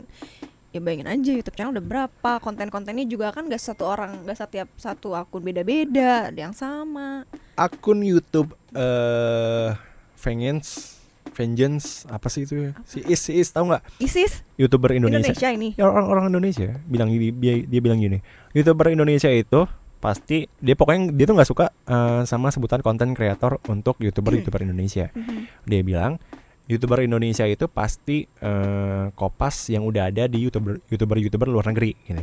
ya 0.71 0.79
bayangin 0.79 1.07
aja 1.07 1.31
YouTube 1.33 1.55
channel 1.55 1.71
udah 1.73 1.87
berapa 1.87 2.31
konten-kontennya 2.39 3.07
juga 3.07 3.31
kan 3.31 3.47
gak 3.47 3.63
satu 3.63 3.87
orang 3.87 4.27
gak 4.27 4.35
setiap 4.37 4.67
satu 4.75 5.15
akun 5.15 5.39
beda-beda 5.41 6.35
ada 6.35 6.41
yang 6.41 6.51
sama 6.51 7.23
akun 7.55 8.03
YouTube 8.03 8.51
eh 8.75 9.71
Vengeance 10.19 10.99
Vengeance 11.35 12.07
apa 12.07 12.31
sih 12.31 12.47
itu 12.47 12.71
ya? 12.71 12.73
Si 12.87 13.03
Is, 13.05 13.21
si 13.27 13.35
Is 13.35 13.51
tahu 13.51 13.75
nggak? 13.75 13.83
ISIS 13.99 14.47
YouTuber 14.55 14.95
Indonesia, 14.95 15.35
Indonesia. 15.35 15.51
ini 15.51 15.69
Ya 15.75 15.91
orang-orang 15.91 16.31
Indonesia 16.31 16.79
bilang 16.87 17.11
gini, 17.11 17.35
dia, 17.35 17.55
dia 17.67 17.81
bilang 17.83 17.99
gini. 17.99 18.23
YouTuber 18.55 18.95
Indonesia 18.95 19.29
itu 19.29 19.67
pasti 19.99 20.45
dia 20.61 20.77
pokoknya 20.77 21.17
dia 21.17 21.25
tuh 21.25 21.35
nggak 21.35 21.49
suka 21.49 21.67
eh, 21.91 22.23
sama 22.29 22.55
sebutan 22.55 22.85
konten 22.85 23.17
kreator 23.17 23.59
untuk 23.67 23.99
YouTuber-YouTuber 23.99 24.63
Indonesia. 24.63 25.11
Mhm. 25.11 25.67
Dia 25.67 25.81
bilang 25.83 26.23
YouTuber 26.65 27.05
Indonesia 27.05 27.45
itu 27.45 27.67
pasti 27.69 28.25
eh, 28.25 29.05
kopas 29.13 29.69
yang 29.69 29.85
udah 29.85 30.09
ada 30.09 30.31
di 30.31 30.45
YouTuber 30.47 30.87
YouTuber-YouTuber 30.89 31.49
luar 31.51 31.67
negeri 31.69 31.99
gitu. 32.07 32.23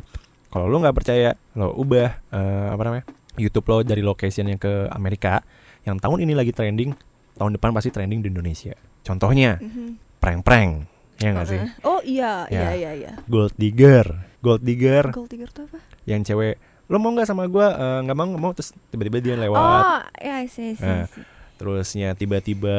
Kalau 0.52 0.68
lo 0.68 0.84
nggak 0.84 0.96
percaya, 0.96 1.36
lo 1.60 1.76
ubah 1.76 2.10
eh, 2.32 2.68
apa 2.72 2.84
namanya? 2.88 3.06
YouTube 3.40 3.68
lo 3.72 3.80
dari 3.82 4.04
location 4.04 4.52
yang 4.52 4.60
ke 4.60 4.92
Amerika 4.92 5.40
yang 5.88 5.98
tahun 5.98 6.22
ini 6.28 6.38
lagi 6.38 6.54
trending, 6.54 6.94
tahun 7.34 7.56
depan 7.56 7.72
pasti 7.72 7.90
trending 7.90 8.20
di 8.20 8.30
Indonesia. 8.30 8.74
Contohnya 9.02 9.58
Mhm. 9.58 10.18
prank-prank. 10.18 10.72
Ya 11.18 11.30
nggak 11.32 11.48
sih? 11.48 11.60
Heeh. 11.60 11.70
Oh 11.84 12.02
iya 12.02 12.46
iya 12.48 12.62
Ya. 12.64 12.70
iya 12.74 12.92
iya 12.96 13.12
Gold 13.26 13.54
digger, 13.54 14.06
gold 14.40 14.60
digger 14.60 15.06
Gold 15.08 15.30
digger 15.30 15.48
tuh 15.48 15.66
apa? 15.66 15.78
yang 16.04 16.22
cewek 16.22 16.58
lo 16.86 16.98
mau 16.98 17.10
nggak 17.10 17.24
sama 17.24 17.46
gua 17.46 17.72
Eh, 17.72 18.00
nggak 18.04 18.16
mau 18.16 18.26
nggak 18.26 18.42
mau 18.42 18.52
terus 18.52 18.74
tiba-tiba 18.90 19.22
dia 19.22 19.36
lewat 19.38 19.62
Oh 19.62 20.02
ya 20.18 20.42
sih 20.46 20.74
sih 20.74 20.82
Eh. 20.84 21.06
sih. 21.08 21.22
terusnya 21.56 22.14
tiba-tiba 22.14 22.74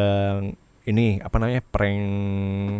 ini 0.84 1.18
apa 1.18 1.36
namanya 1.36 1.62
prank 1.62 2.00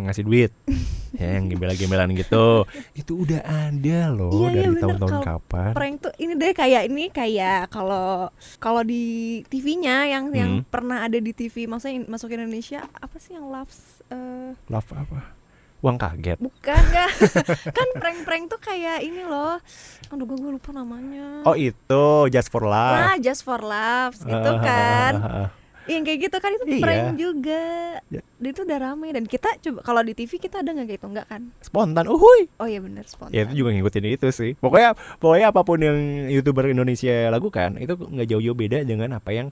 ngasih 0.05 0.23
duit. 0.23 0.51
Ya 1.13 1.37
yang 1.37 1.45
gembel-gembelan 1.45 2.09
gitu. 2.17 2.65
Itu 2.91 3.21
udah 3.21 3.45
ada 3.45 3.99
loh 4.09 4.33
Iya, 4.33 4.49
iya, 4.49 4.57
dari 4.57 4.65
bener. 4.67 4.81
tahun-tahun 4.97 5.17
kapan. 5.21 5.71
Prank 5.71 5.95
tuh 6.01 6.13
ini 6.17 6.33
deh 6.33 6.49
kayak 6.51 6.89
ini 6.89 7.05
kayak 7.07 7.69
kalau 7.69 8.33
kalau 8.57 8.81
di 8.81 9.05
TV-nya 9.45 10.09
yang 10.09 10.33
yang 10.33 10.51
Hmm. 10.57 10.65
pernah 10.65 11.05
ada 11.05 11.13
di 11.15 11.29
TV 11.29 11.69
maksudnya 11.69 11.95
in- 11.95 12.09
masuk 12.09 12.27
ke 12.27 12.35
Indonesia 12.35 12.81
apa 12.89 13.13
sih 13.15 13.37
yang 13.37 13.45
loves 13.45 14.01
eh, 14.09 14.57
love 14.65 14.89
apa? 14.89 15.37
Uang 15.79 16.01
kaget. 16.01 16.41
Bukan 16.41 16.81
kan 16.89 17.09
Kan 17.77 17.87
prank-prank 17.93 18.49
tuh 18.49 18.57
kayak 18.57 19.05
ini 19.05 19.21
loh. 19.21 19.61
Aduh 20.09 20.25
gue, 20.25 20.49
lupa 20.49 20.73
namanya. 20.73 21.45
Oh 21.45 21.53
itu 21.53 22.03
just 22.27 22.49
for 22.49 22.65
Nah 22.65 22.73
love 23.13 23.21
Just 23.21 23.45
for 23.45 23.61
Laughs 23.61 24.25
Itu 24.25 24.33
Ah, 24.49 24.57
kan. 24.57 25.13
ah, 25.13 25.21
ah, 25.21 25.37
ah. 25.45 25.49
Yang 25.85 26.01
kayak 26.01 26.19
gitu 26.21 26.37
kan 26.37 26.51
itu 26.51 26.63
Iya. 26.69 26.79
prank 26.79 27.07
juga 27.15 27.63
Ya. 28.09 28.21
Itu 28.39 28.61
udah 28.61 28.77
rame 28.77 29.07
dan 29.09 29.23
kita 29.23 29.55
coba 29.59 29.79
kalau 29.81 29.99
di 29.99 30.13
TV 30.13 30.37
kita 30.37 30.59
ada 30.59 30.69
nggak 30.69 30.85
kayak 30.85 30.99
itu 30.99 31.07
nggak 31.09 31.27
kan 31.27 31.41
Spontan, 31.59 32.05
uhuy. 32.05 32.47
oh 32.53 32.65
iya 32.65 32.77
bener 32.77 33.03
spontan 33.03 33.31
Ya 33.31 33.43
itu 33.43 33.57
juga 33.57 33.69
ngikutin 33.71 34.05
itu 34.09 34.27
sih. 34.29 34.51
Pokoknya 34.55 34.91
pokoknya 35.17 35.47
apa 35.47 35.61
pun 35.61 35.77
yang 35.77 35.97
youtuber 36.27 36.65
Indonesia 36.65 37.11
lakukan 37.27 37.77
itu 37.77 37.93
nggak 37.93 38.27
jauh-jauh 38.27 38.53
beda 38.53 38.81
dengan 38.81 39.13
apa 39.13 39.31
yang 39.31 39.49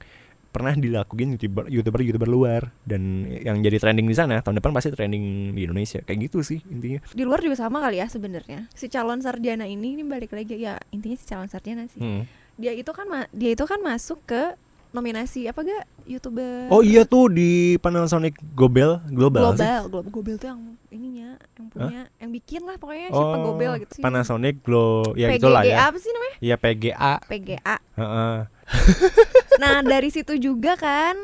pernah 0.47 0.75
dilakuin 0.75 1.31
youtuber 1.33 1.63
youtuber 1.65 1.99
youtuber 2.01 2.27
luar 2.27 2.61
dan 2.83 3.01
yang 3.25 3.57
jadi 3.57 3.79
trending 3.79 4.03
di 4.03 4.11
sana 4.11 4.39
tahun 4.39 4.59
depan 4.59 4.71
pasti 4.71 4.91
trending 4.91 5.23
di 5.51 5.63
Indonesia 5.63 5.99
kayak 6.01 6.27
gitu 6.27 6.43
sih 6.43 6.59
intinya. 6.65 6.99
di 7.07 7.23
luar 7.23 7.39
juga 7.39 7.55
sama 7.57 7.79
kali 7.79 7.97
ya 7.97 8.05
sebenarnya 8.05 8.67
si 8.69 8.85
calon 8.85 9.19
sarjana 9.19 9.63
ini 9.63 9.95
ini 9.95 10.03
balik 10.03 10.29
lagi 10.29 10.59
ya 10.59 10.75
intinya 10.91 11.15
si 11.15 11.23
calon 11.23 11.47
sarjana 11.47 11.87
sih 11.87 11.97
Hmm. 11.97 12.27
dia 12.53 12.75
itu 12.75 12.91
kan 12.91 13.07
dia 13.31 13.49
itu 13.49 13.63
kan 13.63 13.79
masuk 13.79 14.19
ke 14.25 14.59
nominasi 14.91 15.47
apa 15.47 15.59
gak? 15.61 15.83
Youtuber. 16.03 16.67
Oh 16.67 16.81
iya 16.81 17.03
tuh 17.03 17.27
di 17.27 17.77
Panasonic 17.77 18.35
Global 18.51 18.99
Global, 19.07 19.53
global 19.53 19.81
global 19.87 20.11
global 20.11 20.35
tuh 20.35 20.47
yang 20.49 20.61
ininya 20.89 21.29
yang 21.55 21.67
punya 21.69 22.01
yang 22.17 22.31
bikin 22.31 22.61
lah 22.63 22.75
pokoknya 22.75 23.07
siapa 23.07 23.37
Oh, 23.37 23.43
gobel 23.47 23.71
gitu 23.79 23.91
sih. 23.95 24.03
Panasonic 24.03 24.55
Glo 24.59 25.15
ya 25.15 25.29
PGA 25.29 25.37
itulah 25.37 25.63
ya. 25.63 25.77
apa 25.87 25.97
sih 25.97 26.11
namanya? 26.11 26.35
Ya 26.39 26.55
PGA. 26.57 27.13
PGA 27.23 27.75
Heeh. 27.95 28.35
nah 29.61 29.79
dari 29.81 30.07
situ 30.07 30.35
juga 30.35 30.75
kan 30.75 31.15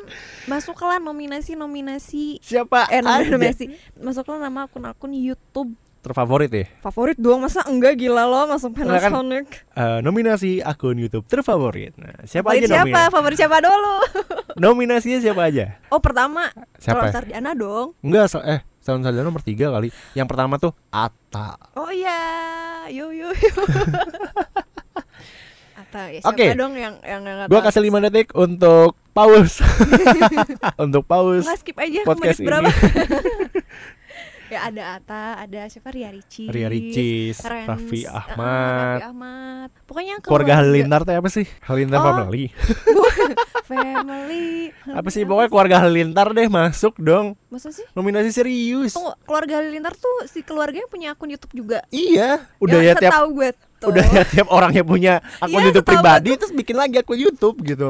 masuklah 0.45 1.00
nominasi 1.00 1.55
nominasi 1.55 2.39
Siapa? 2.39 2.88
eh 2.88 3.00
nominasi 3.00 3.71
masuklah 3.95 4.38
nama 4.38 4.67
akun-akun 4.67 5.12
YouTube 5.12 5.71
Terfavorit 6.00 6.48
ya. 6.48 6.66
favorit 6.80 7.16
dong 7.16 7.42
masa 7.42 7.62
enggak 7.63 7.98
gila 7.98 8.24
lo 8.24 8.48
masuk 8.48 8.72
kan? 8.74 8.88
Panasonic 8.88 9.46
Eh, 9.72 10.00
nominasi 10.00 10.60
akun 10.60 10.96
YouTube 10.96 11.25
terfavorit. 11.25 11.94
Nah, 11.96 12.24
siapa 12.24 12.50
favorit 12.50 12.63
aja 12.63 12.68
siapa 12.70 12.86
nominasi? 12.88 13.12
favorit 13.12 13.38
siapa 13.38 13.58
dulu 13.60 13.96
Nominasinya 14.63 15.20
siapa 15.20 15.42
aja? 15.44 15.66
oh 15.88 16.00
pertama 16.00 16.48
Siapa? 16.77 17.01
calon 17.01 17.12
sarjana 17.12 17.51
dong 17.51 17.88
Enggak, 18.00 18.32
eh 18.42 18.60
tahun 18.80 19.04
sarjana 19.04 19.25
nomor 19.25 19.42
tiga 19.42 19.68
kali. 19.70 19.92
Yang 20.13 20.27
pertama 20.27 20.56
tuh 20.56 20.72
Ata. 20.88 21.60
oh 21.74 21.92
iya 21.92 22.16
yo 22.88 23.12
yo 23.12 23.27
yo 23.30 23.51
Atau 25.77 26.04
ya 26.10 26.20
siapa 26.20 26.34
Oke. 26.34 26.46
dong 26.54 26.74
yang 26.74 26.96
yang 27.01 27.22
nggak 27.22 27.48
Gua 27.48 27.62
kasih 27.62 27.80
5 27.80 28.00
detik 28.01 28.27
untuk 28.34 28.96
pause. 29.12 29.60
untuk 30.84 31.04
pause 31.04 31.44
Nggak, 31.44 31.60
skip 31.60 31.77
aja 31.77 32.00
podcast 32.01 32.39
menit 32.39 32.48
berapa 32.48 32.66
ini. 32.66 32.75
Ya 34.48 34.60
ada 34.63 34.84
Ata 34.96 35.24
ada 35.39 35.62
siapa 35.68 35.89
Ria 35.89 36.08
Ricis 36.08 36.48
Ria 36.48 36.68
Ricis, 36.68 37.38
Rens, 37.42 37.68
Raffi 37.68 38.01
eh, 38.01 38.10
Ahmad. 38.10 38.98
Raffi 38.98 39.06
Ahmad 39.06 39.70
pokoknya 39.84 40.10
yang 40.10 40.22
Keluarga 40.22 40.54
Halilintar 40.56 41.01
teh 41.04 41.16
apa 41.16 41.27
sih? 41.27 41.46
Halilintar 41.62 42.00
Oh. 42.00 42.06
family. 42.08 42.44
family 43.68 44.72
Apa 44.88 45.10
sih 45.10 45.24
pokoknya 45.24 45.50
keluarga 45.50 45.75
Halilintar 45.80 46.32
deh 46.32 46.48
masuk 46.48 46.96
dong. 46.98 47.36
masa 47.48 47.70
sih 47.70 47.84
Nominasi 47.92 48.32
serius. 48.34 48.94
Tunggu, 48.94 49.12
keluarga 49.24 49.60
Halilintar 49.60 49.94
tuh 49.94 50.24
si 50.25 50.39
keluarganya 50.42 50.88
punya 50.88 51.12
akun 51.12 51.27
YouTube 51.27 51.54
juga 51.54 51.84
Iya, 51.89 52.48
udah 52.58 52.80
ya, 52.82 52.94
tiap 52.96 53.12
tahu 53.13 53.27
gue 53.36 53.50
tuh 53.77 53.94
udah 53.94 54.06
ya 54.10 54.24
tiap 54.25 54.48
orangnya 54.50 54.82
punya 54.82 55.13
akun 55.38 55.60
Iya, 55.60 55.68
YouTube 55.70 55.86
pribadi 55.86 56.30
terus 56.34 56.50
bikin 56.51 56.75
lagi 56.75 56.98
akun 56.98 57.20
YouTube 57.20 57.58
gitu. 57.62 57.89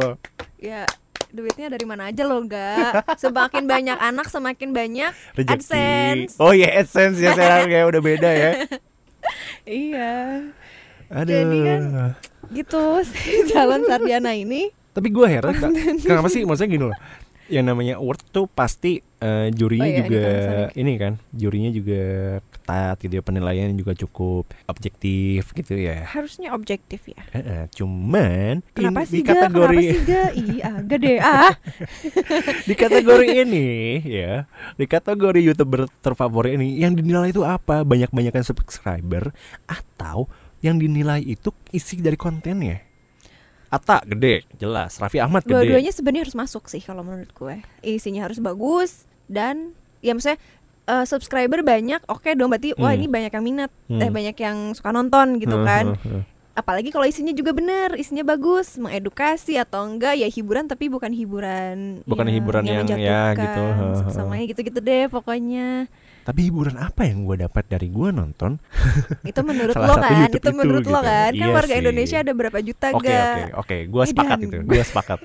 ya 0.58 0.84
duitnya 1.30 1.68
dari 1.68 1.84
mana 1.84 2.08
aja 2.08 2.24
loh 2.24 2.40
enggak 2.40 3.04
semakin 3.20 3.68
banyak 3.68 3.98
anak 4.00 4.28
semakin 4.32 4.70
banyak 4.72 5.12
Rezeki. 5.36 5.54
AdSense 5.54 6.34
Oh 6.40 6.56
iya 6.56 6.72
AdSense 6.80 7.20
ya 7.20 7.36
sekarang 7.36 7.68
kayak 7.68 7.86
udah 7.92 8.02
beda 8.02 8.30
ya. 8.32 8.52
iya 9.68 10.14
Aduh. 11.08 11.32
Jadi 11.32 11.58
kan, 11.64 11.82
gitu 12.52 12.84
si 13.04 13.48
calon 13.52 13.84
sarjana 13.84 14.32
ini 14.32 14.72
Tapi 14.92 15.08
gue 15.08 15.28
heran 15.28 15.54
kenapa 16.00 16.28
sih 16.28 16.42
maksudnya 16.44 16.70
gini 16.74 16.86
loh. 16.90 16.98
Yang 17.48 17.66
namanya 17.70 17.96
award 18.02 18.17
tuh 18.38 18.46
pasti 18.48 19.02
eh, 19.18 19.50
jurinya 19.50 19.82
Oh 19.82 19.90
iya, 19.90 20.02
juga 20.06 20.22
Panasonic. 20.22 20.70
ini 20.78 20.94
kan, 20.96 21.14
jurinya 21.34 21.72
juga 21.74 22.02
ketat 22.54 22.96
gitu 23.02 23.14
ya, 23.18 23.24
penilaian 23.24 23.74
juga 23.74 23.98
cukup 23.98 24.46
objektif 24.66 25.50
gitu 25.52 25.74
ya. 25.74 26.06
harusnya 26.06 26.54
objektif 26.54 27.02
ya 27.04 27.18
Eh, 27.34 27.42
eh, 27.42 27.64
cuman 27.74 28.62
kenapa 28.72 29.02
sih 29.04 29.20
di 29.20 29.26
kategori 29.26 29.82
kenapa 29.82 29.98
sih 29.98 30.00
ga 30.06 30.24
ih 30.32 30.60
agak 30.62 30.98
deh 31.02 31.18
ah 31.18 31.54
di 32.64 32.74
kategori 32.74 33.28
ini 33.42 33.68
ya, 34.06 34.46
di 34.74 34.86
kategori 34.86 35.40
youtuber 35.42 35.90
terfavorit 36.00 36.56
ini 36.56 36.78
yang 36.78 36.94
dinilai 36.94 37.30
itu 37.30 37.42
apa? 37.42 37.82
Banyak-banyakan 37.82 38.44
subscriber 38.44 39.34
atau 39.66 40.30
yang 40.60 40.78
dinilai 40.78 41.22
itu 41.22 41.50
isi 41.70 41.98
dari 41.98 42.18
kontennya? 42.18 42.86
Ata 43.70 44.00
gede, 44.02 44.48
jelas. 44.56 44.96
Raffi 44.96 45.18
Ahmad 45.18 45.42
gede. 45.42 45.52
dua-duanya 45.52 45.92
sebenarnya 45.92 46.24
harus 46.24 46.38
masuk 46.38 46.66
sih 46.66 46.80
kalau 46.80 47.02
menurut 47.02 47.28
gue 47.30 47.56
isinya 47.82 48.24
harus 48.24 48.40
bagus 48.40 49.04
dan 49.26 49.76
ya 50.00 50.12
maksudnya 50.12 50.40
eh, 50.86 51.04
subscriber 51.04 51.60
banyak 51.62 52.00
oke 52.06 52.32
dong 52.32 52.48
berarti 52.48 52.72
wah 52.74 52.90
Hmm. 52.90 52.98
ini 52.98 53.08
banyak 53.08 53.28
yang 53.30 53.44
minat 53.46 53.72
Hmm. 53.86 54.00
eh 54.00 54.08
banyak 54.10 54.36
yang 54.38 54.58
suka 54.72 54.90
nonton 54.90 55.36
gitu 55.36 55.52
Hmm, 55.54 55.66
kan 55.66 55.86
hmm, 55.90 56.00
hmm. 56.00 56.22
apalagi 56.54 56.90
kalau 56.90 57.04
isinya 57.04 57.30
juga 57.30 57.52
bener 57.52 57.94
isinya 57.94 58.24
bagus 58.24 58.78
mengedukasi 58.78 59.58
atau 59.58 59.84
enggak 59.84 60.16
ya 60.16 60.26
hiburan 60.26 60.64
tapi 60.64 60.88
bukan 60.88 61.12
hiburan 61.12 62.02
Bukan 62.04 62.26
hiburan 62.26 62.64
yang- 62.64 62.88
ya, 62.88 63.36
gitu, 63.36 63.36
menjatuhkan, 63.36 63.76
heeh. 64.00 64.10
samanya 64.10 64.46
gitu-gitu 64.48 64.80
deh 64.80 65.06
pokoknya 65.08 65.92
Tapi 66.28 66.40
hiburan 66.44 66.76
apa 66.76 67.02
yang 67.02 67.24
gue 67.24 67.40
dapat 67.40 67.64
dari 67.66 67.88
gue 67.88 68.10
nonton? 68.10 68.60
itu 69.24 69.40
menurut 69.42 69.72
Salah 69.72 69.88
lo 69.88 69.96
kan 69.96 70.12
YouTube 70.20 70.36
itu 70.36 70.44
itu 70.44 70.52
menurut 70.54 70.84
lo 70.84 70.92
gitu. 70.94 71.00
kan 71.02 71.32
kan 71.32 71.32
Iya 71.34 71.48
warga 71.50 71.72
sih. 71.72 71.80
Indonesia 71.80 72.18
ada 72.20 72.32
berapa 72.34 72.60
juta 72.60 72.88
Oke 72.92 73.08
ga 73.08 73.24
oke 73.24 73.44
oke, 73.56 73.78
gue 73.88 74.04
sepakat 74.06 74.38
Edan. 74.38 74.46
itu, 74.46 74.58
gue 74.62 74.82
sepakat. 74.84 75.20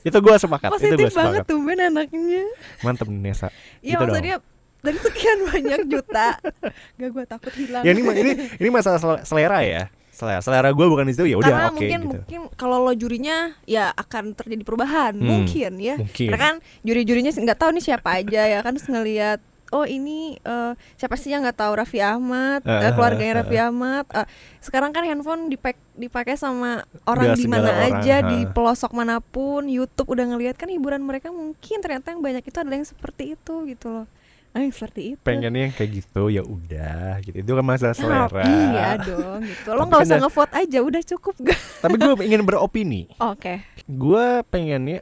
itu 0.00 0.14
gue 0.16 0.34
sepakat, 0.36 0.68
itu 0.68 0.72
gue 0.72 0.78
positif 0.78 1.06
sepakat. 1.08 1.26
banget 1.26 1.42
tuh 1.44 1.58
ben 1.60 1.80
anaknya 1.82 2.44
Mantep 2.80 3.06
nih 3.08 3.20
Nesa. 3.20 3.48
Iya 3.80 3.90
Gitu 3.90 3.98
dong. 3.98 4.06
maksudnya 4.08 4.36
dari 4.78 4.98
sekian 5.00 5.38
banyak 5.44 5.80
juta 5.84 6.28
Gak 6.94 7.08
gue 7.10 7.24
takut 7.26 7.52
hilang 7.52 7.82
Ya 7.82 7.90
ini 7.90 8.00
ini 8.04 8.30
ini 8.56 8.68
masalah 8.68 8.96
sel- 8.96 9.22
selera 9.24 9.58
ya. 9.60 9.90
Selera, 10.08 10.38
selera 10.38 10.68
gue 10.68 10.82
bukan 10.84 11.02
di 11.04 11.12
situ 11.12 11.26
ya 11.26 11.36
udah 11.36 11.50
oke 11.68 11.78
mungkin 11.78 11.98
gitu. 12.00 12.06
mungkin 12.16 12.40
kalau 12.54 12.78
lo 12.80 12.90
jurinya 12.92 13.54
ya 13.64 13.90
akan 13.92 14.34
terjadi 14.34 14.62
perubahan 14.62 15.14
Hmm, 15.14 15.22
mungkin 15.24 15.78
ya 15.78 15.94
mungkin. 15.94 16.26
karena 16.28 16.42
kan 16.44 16.54
juri-jurinya 16.82 17.30
nggak 17.32 17.54
tahu 17.56 17.70
nih 17.72 17.84
siapa 17.84 18.08
aja 18.16 18.42
ya 18.44 18.58
kan 18.60 18.70
terus 18.72 18.86
ngelihat 18.88 19.38
oh 19.72 19.84
ini 19.84 20.36
eh, 20.40 20.72
siapa 20.96 21.16
sih 21.16 21.32
yang 21.32 21.44
nggak 21.44 21.58
tahu 21.60 21.72
Raffi 21.76 22.00
Ahmad 22.00 22.64
eh, 22.64 22.88
Ah, 22.88 22.92
keluarganya 22.96 23.44
Raffi 23.44 23.58
Ahmad? 23.60 24.04
Eh, 24.12 24.26
sekarang 24.64 24.90
kan 24.92 25.04
handphone 25.04 25.52
dipak 25.52 25.76
dipakai 25.98 26.38
sama 26.38 26.86
orang 27.04 27.34
di 27.34 27.44
mana 27.50 27.70
aja 27.90 28.22
ha. 28.22 28.28
di 28.28 28.46
pelosok 28.48 28.94
mana 28.94 29.18
pun 29.18 29.66
YouTube 29.66 30.14
udah 30.14 30.24
ngelihat 30.34 30.54
kan 30.54 30.70
hiburan 30.70 31.02
mereka 31.02 31.34
mungkin 31.34 31.78
ternyata 31.82 32.14
yang 32.14 32.22
banyak 32.22 32.44
itu 32.46 32.56
adalah 32.58 32.76
yang 32.78 32.88
seperti 32.88 33.34
itu 33.34 33.54
gitu 33.66 33.86
loh 33.90 34.06
yang 34.60 34.74
seperti 34.74 35.00
itu. 35.14 35.20
Pengennya 35.22 35.60
yang 35.68 35.74
kayak 35.74 35.90
gitu 35.98 36.22
ya 36.28 36.42
udah 36.42 37.20
gitu. 37.22 37.36
Itu 37.38 37.50
kan 37.54 37.64
masalah 37.64 37.94
Ya, 37.94 37.98
selera. 37.98 38.42
iya 38.44 38.88
dong 38.98 39.40
gitu. 39.42 39.68
Lo 39.70 39.82
nggak 39.84 40.00
kan 40.00 40.06
usah 40.06 40.18
ngevote 40.18 40.52
aja 40.54 40.78
udah 40.80 41.02
cukup 41.04 41.34
gak? 41.46 41.58
Tapi 41.80 41.94
gue 41.96 42.12
ingin 42.24 42.42
beropini. 42.42 43.02
oke. 43.18 43.54
Gue 43.88 44.44
pengennya 44.44 45.00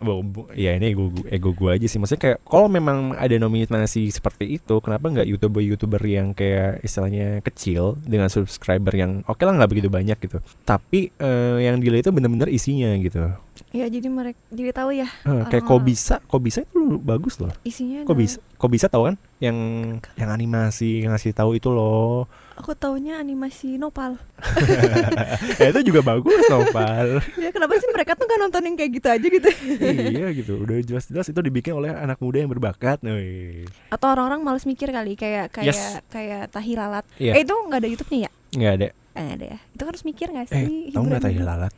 ya 0.55 0.79
ini 0.79 0.95
ego 0.95 1.11
ego 1.27 1.51
gue 1.51 1.71
aja 1.75 1.87
sih. 1.87 1.99
Maksudnya 1.99 2.23
kayak 2.23 2.39
kalau 2.47 2.67
memang 2.67 3.15
ada 3.15 3.35
nominasi 3.35 4.09
seperti 4.09 4.57
itu 4.57 4.79
kenapa 4.79 5.11
nggak 5.11 5.27
youtuber 5.27 5.59
youtuber 5.59 5.99
yang 6.01 6.31
kayak 6.31 6.79
istilahnya 6.81 7.43
kecil 7.43 7.99
dengan 8.01 8.31
subscriber 8.31 8.95
yang 8.95 9.27
oke 9.27 9.43
lah 9.43 9.59
nggak 9.59 9.71
begitu 9.71 9.89
banyak 9.91 10.19
gitu. 10.21 10.39
Tapi 10.63 11.11
eh, 11.13 11.57
yang 11.63 11.83
delay 11.83 11.99
itu 11.99 12.15
bener-bener 12.15 12.47
isinya 12.47 12.95
gitu 12.97 13.27
ya 13.69 13.85
jadi 13.87 14.07
mereka 14.07 14.39
jadi 14.49 14.71
tahu 14.73 14.91
ya 14.95 15.09
Eh, 15.23 15.43
kayak 15.47 15.65
kok 15.65 15.81
bisa 15.81 16.17
kok 16.21 16.39
bisa 16.39 16.59
itu 16.61 16.79
bagus 16.99 17.37
loh 17.37 17.51
isinya 17.61 18.03
kok 18.03 18.15
bisa 18.15 18.39
kok 18.39 18.71
bisa 18.71 18.87
tahu 18.87 19.07
kan 19.07 19.15
yang 19.37 19.57
yang 20.15 20.31
animasi 20.31 21.03
yang 21.03 21.13
ngasih 21.13 21.31
tahu 21.31 21.55
itu 21.55 21.69
loh 21.69 22.25
Aku 22.57 22.73
taunya 22.73 23.21
animasi 23.21 23.77
Nopal. 23.77 24.17
ya 25.61 25.69
itu 25.69 25.81
juga 25.85 26.01
bagus 26.03 26.41
Nopal 26.49 27.21
ya 27.45 27.53
kenapa 27.53 27.77
sih 27.77 27.89
mereka 27.93 28.17
tuh 28.17 28.25
gak 28.25 28.41
nonton 28.41 28.63
yang 28.65 28.77
kayak 28.77 28.91
gitu 28.97 29.09
aja 29.13 29.27
gitu? 29.29 29.49
iya 29.85 30.27
gitu 30.33 30.53
udah 30.59 30.77
jelas-jelas 30.81 31.27
itu 31.29 31.41
dibikin 31.43 31.77
oleh 31.77 31.93
anak 31.93 32.17
muda 32.17 32.41
yang 32.41 32.49
berbakat 32.49 33.05
Wih. 33.05 33.69
Atau 33.93 34.09
orang-orang 34.09 34.41
males 34.41 34.65
mikir 34.65 34.89
kali 34.89 35.15
kayak 35.15 35.53
kayak 35.53 35.69
Yes. 35.69 36.01
kayak 36.09 36.49
tahi 36.49 36.73
lalat. 36.75 37.05
Iya. 37.21 37.37
Eh 37.37 37.43
itu 37.45 37.53
nggak 37.53 37.81
ada 37.83 37.89
YouTube-nya 37.89 38.21
ya? 38.25 38.31
nggak 38.57 38.73
ada 38.73 38.87
Eh, 39.17 39.21
nggak 39.21 39.37
ada 39.37 39.47
ya. 39.53 39.59
Itu 39.73 39.83
harus 39.85 40.03
mikir 40.05 40.27
gak 40.29 40.47
eh 40.49 40.65
sih? 40.65 40.93
tahu 40.93 41.03
nggak 41.05 41.45
lalat 41.45 41.73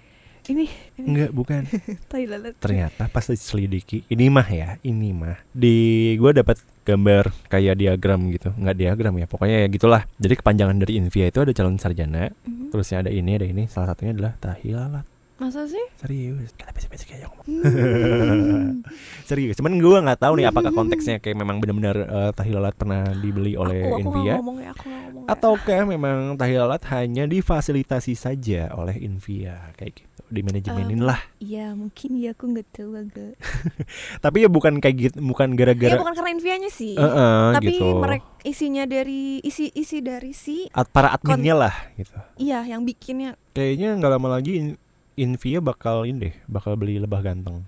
Ini, 0.48 0.64
ini 0.96 1.04
Enggak, 1.04 1.30
bukan. 1.36 1.62
lalat. 2.32 2.56
Ternyata 2.56 3.06
pas 3.06 3.24
diselidiki, 3.24 4.08
ini 4.08 4.32
mah 4.32 4.48
ya, 4.48 4.80
ini 4.80 5.12
mah. 5.12 5.36
Di 5.52 5.76
gua 6.16 6.32
dapat 6.32 6.56
gambar 6.82 7.28
kayak 7.52 7.76
diagram 7.76 8.32
gitu. 8.32 8.48
Enggak 8.56 8.76
diagram 8.80 9.14
ya, 9.20 9.26
pokoknya 9.28 9.56
ya 9.64 9.68
gitulah. 9.68 10.02
Jadi 10.16 10.34
kepanjangan 10.40 10.76
dari 10.80 10.96
Invia 10.96 11.28
itu 11.28 11.44
ada 11.44 11.52
calon 11.52 11.76
sarjana, 11.76 12.32
Mhm. 12.32 12.72
terusnya 12.72 13.04
ada 13.04 13.10
ini, 13.12 13.36
ada 13.36 13.44
ini. 13.44 13.68
Salah 13.68 13.92
satunya 13.92 14.16
adalah 14.16 14.32
tahi 14.40 14.72
lalat. 14.72 15.04
Masa 15.38 15.64
sih? 15.64 15.84
Serius. 15.96 16.50
Kita 16.52 16.70
besok-besok 16.70 17.08
aja 17.14 17.26
ngomong. 17.26 17.46
Hmm. 17.46 18.82
Serius. 19.28 19.54
Cuman 19.54 19.78
gue 19.78 19.98
nggak 20.00 20.18
tahu 20.18 20.34
nih 20.34 20.50
apakah 20.50 20.70
konteksnya 20.70 21.16
kayak 21.18 21.36
memang 21.36 21.62
benar-benar 21.62 21.96
eh, 21.96 22.30
tahi 22.32 22.50
lalat 22.50 22.74
pernah 22.74 23.06
dibeli 23.14 23.54
oleh 23.54 23.78
aku, 23.80 23.94
aku 23.94 24.00
Invia 24.02 24.34
ngomong 24.36 24.58
ya, 24.58 24.70
aku 24.72 24.86
ngomong 24.86 25.22
ya. 25.22 25.30
ataukah 25.30 25.80
memang 25.86 26.18
tahi 26.34 26.54
lalat 26.54 26.82
hanya 26.90 27.24
difasilitasi 27.24 28.12
saja 28.12 28.74
oleh 28.74 28.98
Invia 28.98 29.70
kayak 29.74 29.92
gitu. 29.94 30.06
Dimanajemenin 30.28 31.00
Um, 31.00 31.08
lah. 31.08 31.20
Iya 31.40 31.72
mungkin 31.72 32.20
ya 32.20 32.36
aku 32.36 32.44
nggak 32.50 32.68
tahu 32.68 32.90
agak. 32.98 33.32
Tapi 34.24 34.36
ya 34.44 34.48
bukan 34.50 34.76
kayak 34.76 34.96
gitu, 34.98 35.16
bukan 35.22 35.48
Ya 35.48 35.56
gara-gara 35.56 35.96
bukan 35.96 36.12
karena 36.12 36.30
Invianya 36.34 36.68
sih. 36.68 36.92
Eh, 36.92 37.00
eh, 37.00 37.44
tapi 37.56 37.72
gitu. 37.72 37.96
mereka 37.96 38.26
isinya 38.44 38.84
dari 38.84 39.40
isi 39.40 39.72
isi 39.72 40.02
dari 40.02 40.36
si 40.36 40.68
At- 40.68 40.90
para 40.90 41.14
adminnya 41.14 41.54
lah 41.56 41.74
gitu. 41.94 42.12
iya 42.36 42.60
yang 42.62 42.84
bikinnya 42.84 43.40
Kayaknya 43.50 43.96
nggak 43.96 44.12
lama 44.14 44.28
lagi 44.36 44.76
Invia 45.18 45.58
bakal 45.58 46.06
ini 46.06 46.30
deh, 46.30 46.34
bakal 46.46 46.78
beli 46.78 47.02
lebah 47.02 47.18
ganteng. 47.18 47.66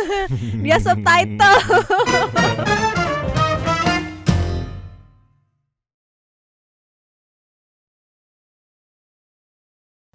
dia 0.64 0.80
subtitle. 0.80 1.60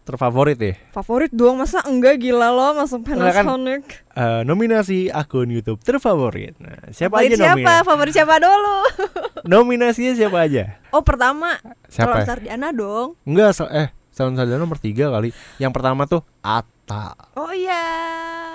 Terfavorit 0.01 0.57
ya. 0.57 0.73
Favorit 0.89 1.29
dong 1.29 1.61
masa 1.61 1.85
enggak 1.85 2.17
gila 2.17 2.49
lo 2.49 2.73
masuk 2.73 3.05
kan? 3.05 3.21
Panasonic. 3.21 4.01
Eh, 4.17 4.41
nominasi 4.41 5.13
akun 5.13 5.53
YouTube 5.53 5.77
terfavorit. 5.85 6.57
Nah, 6.57 6.89
siapa 6.89 7.21
Favorit 7.21 7.37
aja 7.37 7.37
siapa? 7.37 7.53
nominasi? 7.61 7.85
Favorit 7.85 8.13
siapa 8.17 8.35
dulu? 8.41 8.77
Nominasinya 9.53 10.13
siapa 10.17 10.37
aja? 10.41 10.81
Oh 10.89 11.05
pertama 11.05 11.61
Siapa? 11.85 12.17
Calon 12.17 12.25
Sarjana 12.25 12.69
dong. 12.73 13.13
Enggak, 13.29 13.53
so- 13.53 13.69
eh 13.69 13.93
Salon 14.21 14.37
Sarjana 14.37 14.61
nomor 14.61 14.77
tiga 14.77 15.09
kali. 15.09 15.33
Yang 15.57 15.71
pertama 15.73 16.05
tuh 16.05 16.21
Ata. 16.45 17.17
Oh 17.33 17.49
iya, 17.49 17.81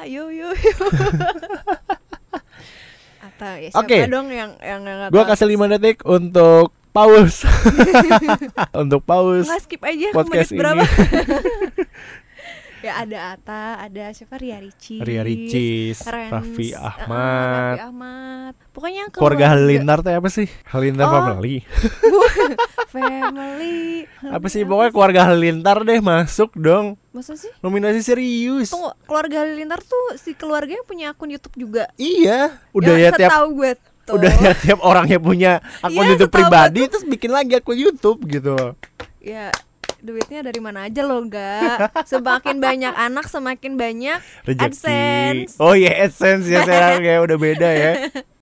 yo 0.06 0.30
yo 0.30 0.54
yo. 0.54 0.76
Atau 3.26 3.52
ya 3.58 3.75
siapa 3.75 3.82
Oke. 3.82 4.06
dong 4.06 4.30
yang 4.30 4.54
yang 4.62 4.87
nggak 4.87 5.11
Gua 5.11 5.26
kasih 5.26 5.50
5 5.50 5.75
detik 5.75 6.06
untuk 6.06 6.70
pause. 6.94 7.50
untuk 8.87 9.02
pause 9.02 9.50
Nggak 9.50 9.62
skip 9.66 9.82
aja 9.82 10.06
podcast 10.14 10.54
menit 10.54 10.61
berapa? 10.62 10.85
ya 12.87 13.02
ada 13.02 13.18
Ata, 13.35 13.82
ada 13.82 14.14
siapa 14.14 14.38
Ria 14.38 14.62
Ricis. 14.62 15.02
Ria 15.02 15.26
Ricis, 15.26 15.99
Raffi 16.06 16.70
eh, 16.70 16.78
Ahmad. 16.78 17.75
Raffi 17.75 17.82
Ahmad. 17.90 18.54
Pokoknya 18.87 19.11
Keluarga 19.11 19.47
Halilintar 19.50 19.99
tuh 19.99 20.14
apa 20.14 20.28
sih? 20.31 20.47
Halilintar 20.71 21.11
Oh. 21.11 21.14
family. 21.19 21.66
Family. 22.95 24.07
Apa 24.23 24.47
sih 24.47 24.62
pokoknya 24.62 24.95
keluarga 24.95 25.21
Halilintar 25.26 25.83
deh 25.83 25.99
masuk 25.99 26.55
dong. 26.55 26.95
Masa 27.11 27.35
sih? 27.35 27.50
Nominasi 27.59 27.99
serius. 28.00 28.71
Tunggu, 28.71 28.95
keluarga 29.05 29.43
Halilintar 29.43 29.83
tuh 29.83 30.14
si 30.14 30.33
keluarganya 30.33 30.87
punya 30.87 31.11
akun 31.11 31.28
YouTube 31.28 31.59
juga. 31.59 31.90
Iya, 31.97 32.62
udah 32.71 32.95
ya, 32.95 33.11
tiap 33.11 33.31
setahu 33.35 33.49
gue 33.59 33.71
tuh. 34.07 34.14
udah 34.14 34.33
ya 34.38 34.52
tiap 34.55 34.78
orangnya 34.81 35.19
punya 35.19 35.52
akun 35.83 36.07
Iya, 36.07 36.11
YouTube 36.14 36.31
pribadi 36.31 36.81
terus 36.87 37.02
bikin 37.02 37.35
lagi 37.35 37.59
akun 37.59 37.75
YouTube 37.75 38.23
gitu. 38.25 38.55
Ya 39.19 39.50
duitnya 39.97 40.38
dari 40.40 40.61
mana 40.61 40.87
aja 40.87 41.02
loh 41.02 41.19
enggak 41.19 41.90
Semakin 42.07 42.61
banyak 42.61 42.95
anak 43.11 43.26
semakin 43.26 43.75
banyak 43.75 44.21
Rezeki. 44.45 44.62
AdSense 44.62 45.52
Oh 45.59 45.73
iya 45.73 46.07
AdSense 46.07 46.47
ya 46.47 46.62
sekarang 46.62 47.02
ya 47.02 47.16
udah 47.19 47.35
beda 47.35 47.66
ya. 47.69 47.93